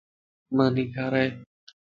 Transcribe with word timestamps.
ماني 0.55 0.85
کارائي 0.93 1.29